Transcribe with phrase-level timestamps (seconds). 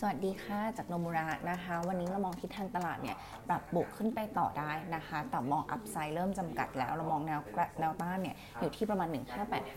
[0.00, 3.16] สวัสดีค่ะ จากโนมุระนะคะ วันนี้เรามองทิศทางตลาดเนี่ย
[3.48, 7.40] ปรับบวกขึ้นไปต่อได้นะคะ แต่มองอัพไซด์เริ่มจำกัดแล้ว เรามองแนว
[7.80, 9.08] แนวต้านเนี่ยอยู่ที่ประมาณ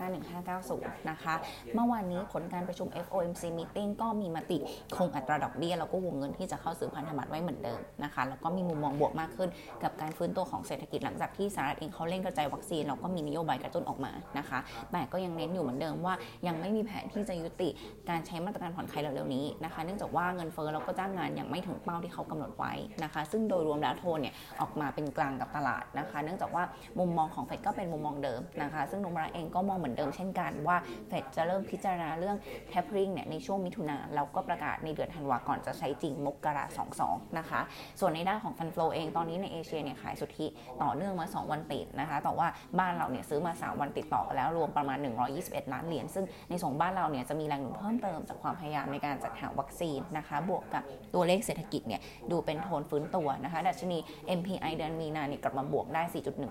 [0.00, 1.34] 1585-1590 นะคะ
[1.74, 4.58] เมื่อวานนี้ผลการประชุม FOMC meeting ก็มีมติ
[4.96, 9.48] คงอัตราดอกเบี้ย แล้วก็วงเงินที่จะเข้าซื้อพันธบัตรไว้เหมือนเดิมนะคะ แล้วก็มีมุมมองบวกมากขึ้น
[9.82, 14.58] กับการฟื้นตัวของเศรษฐกิจหลังจากที่สหรัฐเองเขาเร่งกระจายวัคซีนแล้วก็มีนโยบายกระตุ้นออกมานะคะ
[14.92, 16.14] แต่ก็ยังเน้นอยู่เหมือนเดิมว่า
[16.46, 17.68] ยังไม่มีแผนที่จะยุติ
[18.10, 22.72] การใช้มาตรการผ่อนคลายเร็วๆนี้นะคะ เนื่องจากว่าเงินเฟ้อแล้วก็จ้างงานยังไม่ถึงเป้าที่เขากำหนดไว้
[23.04, 26.64] นะคะ ซึ่งโดยรวมแล้วโทนเนี่ยออกมาเป็นกลางกับตลาดนะคะ เนื่องจากว่า
[26.98, 30.76] มุมมองของเฟดก็เป็นมุมมองเดิมนะคะ ซึ่งนุมราเองก็มองเหมือนเดิมเช่นกันว่า
[31.08, 32.36] เฟดจะเริ่มพิจารณาเรื่อง
[32.72, 37.60] tapering เนี่ยในช่วงมิถุนาแล้วก็ประกาศในเดือนธันวาก่อนจะใช้จริงมกราสองสองนะคะ
[38.00, 40.46] ส่วนในด้านของฟันโฟเองตอนนี้ในเอเชียเนี่ยขายสุทธิ
[40.82, 42.46] ต่อเนื่องมา 2 วันติดนะคะ แต่ว่า
[42.78, 44.98] บ้านเราเนี่ยซื้อมา 3 วันติดต่อแล้วรวมประมาณ
[45.34, 50.82] 121 ล้านเหรียญซึ่งในส่งบ้านเราเนี่ยจะมีแรงหนุนเพิ่มเติมจากความพยายามในการจัดหาวัคซีนนะคะบวกกับ
[51.14, 53.98] ตัวเลขเศรษฐกิจเนี่ยดูเป็นโทนฟื้นตัวนะคะดัชนี
[54.38, 56.02] MPI เดือนมีนาเนี่ยกลับมาบวกได้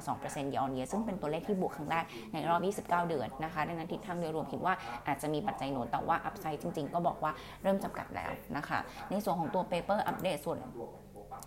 [0.03, 4.73] 4.12%ยอนเยซึ่งเป็นตัวเลขที่บวกครั้งแรกในรอบ 29 เดือนนะคะดังนั้นทิศทางโดยรวมคิดว่า
[5.07, 7.31] อาจจะมีปัจจัยหนุนแต่ว่า upside จริง ๆ ก็บอกว่า
[7.63, 8.79] เริ่มจำกัดแล้วนะคะ
[9.09, 10.57] ในส่วนของตัว paper update ส่วน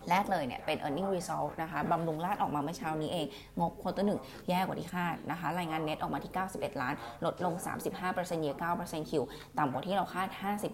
[0.09, 3.25] แรกเลยเนี่ยเป็น e a r n i n g result นะคะบำรุงราษฎร์ออกมาเมื่อเช้านี้เอง
[3.59, 4.19] งบ quarter หนึ่ง
[4.49, 6.93] แย่กว่าที่คาดนะคะ รายงานเน็ตออกมาที่ 91 ล้าน
[7.25, 7.53] ลดลง
[7.97, 9.23] 35%เยียร์9%คิว
[9.57, 10.27] ต่ำกว่าที่เราคาด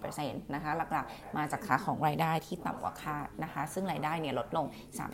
[0.04, 4.66] 50%นะคะ หลักๆ มาจากขาของรายได้ที่ต่ำกว่าคาดนะคะ ซึ่งรายได้เนี่ยลดลง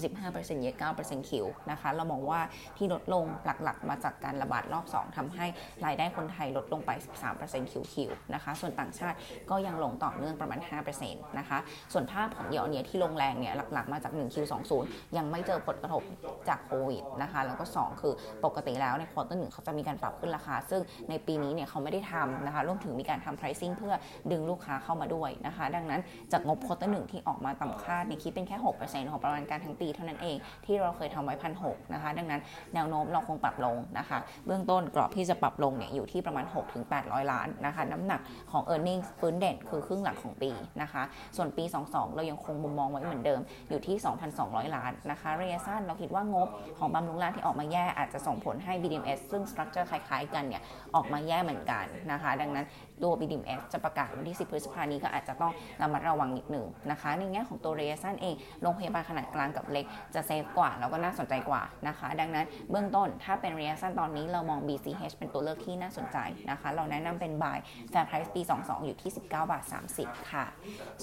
[0.07, 2.41] 35%เยียร์9%คิวนะคะ เรามองว่า
[2.77, 5.47] ที่ลดลงหลักๆ มาจากการระบาดรอบ 2ทำให้
[5.87, 6.91] รายได้คนไทยลดลงไป
[7.33, 9.17] 13%คิวคิวนะคะ ส่วนต่างชาติ
[9.51, 10.61] ก็ยังลงต่อเนื่องประมาณ
[10.99, 11.59] 5%นะคะ
[11.93, 14.73] ส่วนภาพของเยอเนียที่ลงแรงเนี่ยหลักมาจาก 1Q20
[15.17, 16.03] ยังไม่เจอผลกระทบ
[16.49, 18.15] จากโควิดนะคะแล้วก็ 2 คือ
[18.45, 23.95] ปกติแล้วใน quarter หนึ่งเขาจะมีการปรับขึ้นราคา ซึ่งในปีนี้เนี่ยเขาไม่ได้ทำนะคะรวมถึงมีการทำ pricing เพื่อ
[24.33, 26.01] ดึงลูกค้าเข้ามาด้วยนะคะ ดังนั้น
[26.33, 31.65] จากงบ quarter หนึ่งที่ออกมาต่ำคาดเนี่ยคิดเป็นแค่ 6%ของประมาณการทั้งปีเท่านั้นเองที่เราเคยทำไว้พันห
[31.95, 32.41] นะคะ ดังนั้น
[32.75, 36.45] แนวโน้มเราคงปรับลงนะคะ เบื้องต้นกรอบที่จะปรับลงเนี่ยอยู่ที่ประมาณ
[36.89, 38.21] 6-800 ล้านนะคะน้ำหนัก
[38.53, 40.51] ของ e a r n i n g ฟื้นเด่นคือครึ่งหลังของปี
[40.83, 41.03] นะคะ
[41.37, 43.97] ส่วนปี 22 เรายังคงมุมมองไว้เหมือนเดิมอยู่ที่
[44.37, 50.63] 2,200 ล้านนะคะระยะสั้นเราคิดว่างบของบำรุงราชที่ออกมาแย่อาจจะส่งผลให้ BDMs ซึ่งสตรัคเจอร์คล้ายๆ กันเนี่ย
[50.95, 52.67] ออกมาแย่เหมือนกันนะคะ ดังนั้น
[53.03, 55.53] ตัว BDMs จะประกาศวันที่ 10 พฤษภาคมนี้ก็อาจจะต้อง
[55.83, 66.19] ระมัดระวังนิดหนึ่งนะคะ ในแง่ของตัวระยะสั้นเองโรงพยาบาลขนาดกลางกับเล็กจะเซฟกว่าแล้วก็น่าสนใจกว่านะคะ ดังนั้นเบื้องต้นถ้าเป็นระยะสั้นตอนนี้เรามอง BCH เป็นตัวเลือกที่น่าสนใจ
[66.51, 67.59] นะคะ เราแนะนำเป็น buy
[67.93, 69.65] fair price ปี 22 อยู่ที่ 19 บาท
[69.97, 70.45] 30 ค่ะ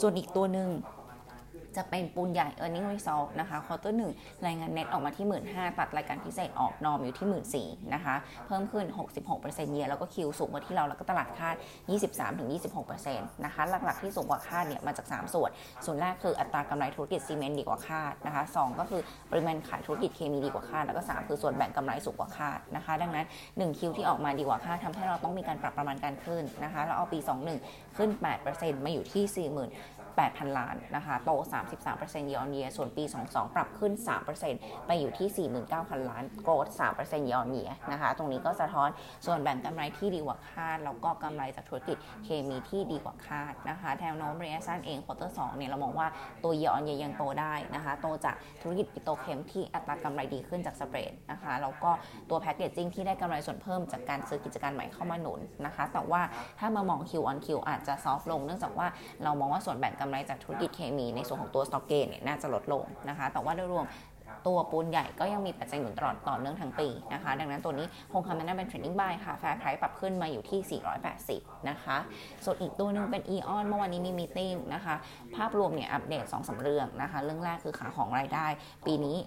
[0.02, 0.70] ส่วนอีกตัวหนึ่ง
[1.78, 4.12] จะเป็นปูนใหญ่ e a r n i n g result นะคะ quarter หนึ่ง
[4.46, 5.44] รายงานเน็ตออกมาที่ 1.5 หมื่น
[5.80, 8.16] ตัดรายการพิเศษออก norm อยู่ที่ 1.4 หมื่นนะคะ
[8.48, 8.86] เพิ่มขึ้น
[9.30, 11.56] 66% year แล้วก็ Q สูงกว่าที่เราแล้วก็ตลาดคาด
[12.30, 15.50] 23-26%นะคะหลักๆที่สูงกว่าคาดเนี่ยมาจาก 3 ส่วน
[15.86, 23.26] ส่วนแรกคืออัตรากำไรธุรกิจซีเมนต์ดีกว่าคาดนะคะ2ก็คือปริมาณขายธุรกิจเคมีดีกว่าคาดแล้วก็ 3 คือส่วนแบ่งกำไรสูงกว่าคาดนะคะ ดังนั้น
[23.56, 27.20] 1Q ที่ออกมาดีกว่าคาดทำให้เราต้องมีการปรับประมาณการขึ้นนะคะเราเอาปี
[27.58, 28.10] 21 ขึ้น
[28.48, 31.32] 8%มาอยู่ที่40,000 8,000 ล้านนะคะโต
[31.82, 33.94] 33%เยอนเยียส่วนปี 22 ปรับขึ้น
[34.40, 36.68] 3%ไปอยู่ที่ 49,000 ล้าน growth
[36.98, 38.90] 3% year on year นะคะตรงนี้ก็สะท้อน
[39.26, 46.08] ส่วนแบ่งกำไรที่ดีกว่าคาด แล้วก็กำไรจากธุรกิจเคมีที่ดีกว่าคาดนะคะแนวโน้มระยะสั้นเอง quarter 2เนี่ยเรามองว่า
[46.44, 51.92] ตัวเยอนเยียยังโตได้นะคะโตจากธุรกิจปิโตรเคมที่อัตรากำไรดีขึ้นจาก spread นะคะแล้วก็
[52.30, 56.22] ตัว packaging ที่ได้กำไรส่วนเพิ่มจากการซื้อกิจการใหม่เข้ามาหนุนนะคะแต่ว่า
[56.60, 58.88] ถ้ามามอง Q on Q อาจจะ soft ลงเนื่องจากว่า
[59.24, 63.88] เรามองว่าส่วนแบ่งกำไรจากธุรกิจเคมีในส่วนของตัว stock gain เนี่ยน่าจะลดลงนะคะ แต่ว่าโดยรวม
[64.48, 70.82] ตัวปูนใหญ่ก็ยังมีปัจจัยหนุนตลอดต่อเนื่องทั้งปีนะคะ ดังนั้นตัวนี้คงคำแนะนำเป็น trading buy ค่ะ fair price ปรับขึ้นมาอยู่ที่
[71.20, 71.98] 480 นะคะ
[72.46, 74.96] ส่วนอีกตัวหนึ่งเป็นอีออนเมื่อวานนี้มี meeting นะคะ
[75.36, 78.48] ภาพรวมเนี่ยอัปเดต 2 เรื่องนะคะ เรื่องแรกคือขาของรายได้
[78.86, 79.18] ปีนี้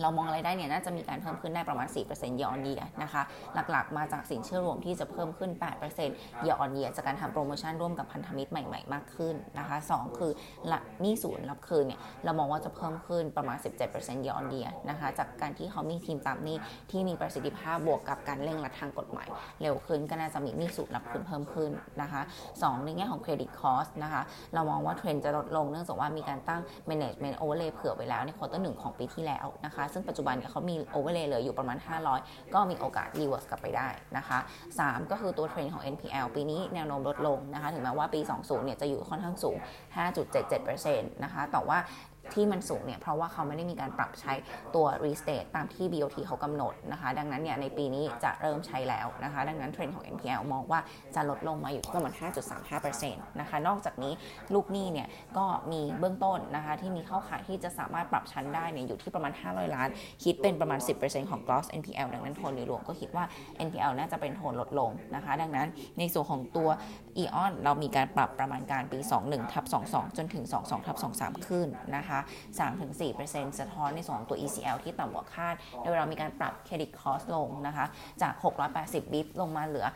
[0.00, 3.22] เรามองรายได้เนี่ยน่าจะมีการเพิ่มขึ้นได้ประมาณ 4%ยออนเยียนะคะ
[3.70, 5.50] หลักๆ มาจากสินเชื่อรวมที่จะเพิ่มขึ้น
[5.98, 10.32] 8%ยออนเยียจากการทำโปรโมชั่นร่วมกับพันธมิตรใหม่ๆ มากขึ้นนะคะ 2 คือ
[10.68, 13.58] หลักหนี้ศูนย์รับคืนเนี่ยเรามองว่าจะเพิ่มขึ้นประมาณ
[13.92, 16.56] 17%ยออนเยียนะคะ จากการที่เขามีทีมตามหนี้
[16.90, 19.28] ที่มีประสิทธิภาพบวกกับการเร่งรัดทางกฎหมาย
[19.62, 21.70] เร็วขึ้นก็น่าจะมีหนี้ศูนย์รับคืนเพิ่มขึ้น
[22.02, 22.20] นะคะ
[22.52, 24.22] 2 ในแง่ของ credit cost นะคะ
[24.54, 26.60] เรามองว่าเทรนด์จะลดลงเนื่องจากว่ามีการตั้ง
[26.90, 31.78] management overlay เผื่อไว้แล้วใน quarter หนึ่งของปีที่แล้วนะคะซึ่งปัจจุบันเนี่ยเขามี overlay เหลืออยู่ประมาณ
[32.16, 34.38] 500 ก็มีโอกาส reverse กลับไปได้นะคะ
[34.76, 39.56] 3 ก็คือตัวเทรนด์ของ NPL ปีนี้แนวโน้มลดลงนะคะ ถึงแม้ว่าปี 20 เนี่ยจะอยู่ค่อนข้างสูง
[40.36, 41.78] 5.77%นะคะ แต่ว่า
[42.34, 44.32] ที่มันสูงเนี่ยเพราะว่าเขาไม่ได้มีการปรับใช้
[44.74, 50.80] ตัว restate ตามที่ BOT เขากำหนดนะคะ ดังนั้นเนี่ยในปีนี้จะเริ่มใช้แล้วนะคะ ดังนั้นเทรนด์ของ NPL มองว่า
[51.14, 52.12] จะลดลงมาอยู่ที่ประมาณ
[52.76, 54.12] 5.35%นะคะ นอกจากนี้
[54.54, 59.88] ลูกหนี้เนี่ยก็มีเบื้องต้นนะคะที่มีเข้าขายที่จะสามารถปรับชั้นได้เนี่ยอยู่ที่ประมาณ 500 ล้าน
[60.24, 63.24] คิดเป็นประมาณ 10%ของ gross NPL ดังนั้นโทนโดยรวมก็คิดว่า
[63.66, 65.68] NPL น่าจะเป็นโทนลดลงนะคะ ดังนั้น
[65.98, 66.68] ในส่วนของตัว
[67.22, 72.07] EON เรามีการปรับประมาณการปี 21ทับ22 จนถึง 22ทับ23 ขึ้นนะคะ
[72.58, 77.86] 3-4%สะท้อนในส่วนของตัว ECL ที่ต่ำกว่าคาด โดยเรามีการปรับเครดิตคอสลงนะคะ
[78.22, 78.32] จาก
[78.72, 79.86] 680 bip ลงมาเหลือ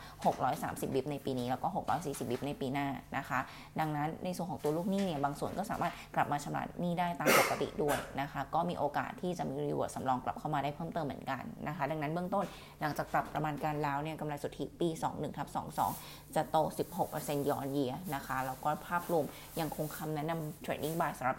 [0.43, 1.67] 630 bip ในปีนี้ แล้วก็
[1.99, 2.87] 640 bip ในปีหน้า
[3.17, 3.39] นะคะ
[3.79, 12.45] ดังนั้นในส่วนของตัวลูกหนี้เนี่ยบางส่วนก็สามารถกลับมาชำระหนี้ได้ตามปกติด้วยนะคะ ก็มีโอกาสที่จะมี reverse สำรองกลับเข้ามาได้เพิ่มเติมเหมือนกันนะคะ ดังนั้นเบื้องต้น
[12.81, 15.47] หลังจากปรับประมาณการแล้วเนี่ยกำไรสุทธิปี 21ทับ
[15.91, 16.57] 22 จะโต
[17.03, 19.25] 16%ย้อนเยียนะคะ แล้วก็ภาพรวม
[19.59, 21.37] ยังคงคำแนะนำ trading buy สำหรับ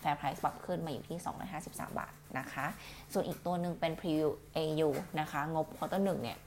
[0.00, 1.18] AEON fair price ปรับขึ้นมาอยู่ที่
[1.58, 2.66] 253 บาทนะคะ
[3.12, 4.88] ส่วนอีกตัวหนึ่งเป็น preview AU
[5.20, 6.38] นะคะ งบ quarter 1เนี่ย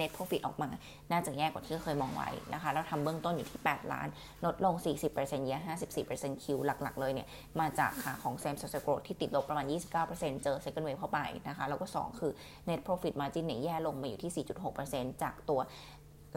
[0.00, 0.68] net profit ออกมา
[1.10, 4.08] น่าจะแย่กว่าที่เคยมองไว้นะคะ เราทำเบื้องต้นอยู่ที่ 8 ล้าน
[4.44, 4.74] ลดลง
[5.10, 5.58] 40%เยีย
[6.04, 7.28] 54% Q หลัก ๆ เลยเนี่ย
[7.60, 9.66] มาจากขาของ same store growth ที่ติดลบประมาณ
[10.04, 12.32] 29%เจอ second wave เข้าไปนะคะ แล้วก็ 2 คือ
[12.68, 14.44] net profit margin เนี่ยแย่ลงมาอยู่ที่
[14.82, 15.60] 4.6%จากตัว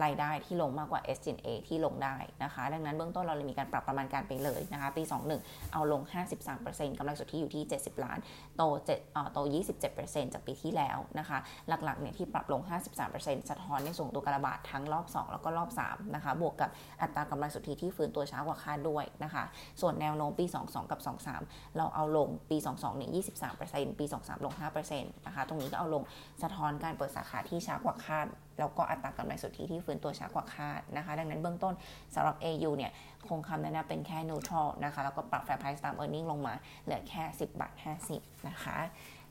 [0.04, 5.02] รายได้ที่ลงมากกว่า s g a ที่ลงได้นะคะ ดังนั้นเบื้องต้นเราเลยมีการปรับประมาณการไปเลยนะคะ ปี
[5.38, 6.02] 21 เอาลง
[6.50, 8.18] 53%กำไรสุทธิอยู่ที่ 70 ล้าน
[8.56, 9.38] โต7เอ่อโต
[9.86, 11.38] 27%จากปีที่แล้วนะคะ
[11.68, 12.60] หลักๆเนี่ยที่ปรับลง
[13.06, 16.70] 53%สะท้อนในส่งตัวกรระบาดทั้งรอบ 2 แล้วก็รอบ 3 นะคะ บวกกับ
[17.00, 19.44] อัตรากำไรสุทธิที่ฟื้นตัวช้ากว่าคาดด้วยนะคะ
[19.80, 21.00] ส่วนแนวโน้มปี 22 กับ
[21.38, 23.10] 23 เราเอาลงปี 22 เนี่ย
[23.54, 24.52] 23%ปี 23 ลง
[24.90, 26.02] 5%นะคะ ตรงนี้ก็เอาลง
[26.42, 28.26] สะท้อนการเปิดสาขาที่ช้ากว่าคาด
[28.58, 31.74] แล้วก็อัตรากำไรสุทธิที่ฟื้นตัวช้ากว่าคาดนะคะ ดังนั้นเบื้องต้น
[32.14, 32.92] สำหรับ AU เนี่ย
[33.28, 36.54] คงคำแนะนำเป็นแค่ neutral นะคะ แล้วก็ปรับ fair price ตาม earning ลงมา
[36.84, 37.72] เหลือแค่ 10บาท
[38.10, 38.78] 50 นะคะ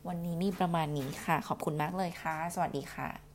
[0.08, 3.29] วันนี้มีประมาณนี้ค่ะ ขอบคุณมากเลยค่ะ สวัสดีค่ะ